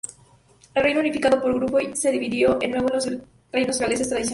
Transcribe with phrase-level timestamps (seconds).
[0.73, 3.05] El reino unificado por Gruffydd se dividió de nuevo en los
[3.51, 4.29] reinos galeses tradicionales.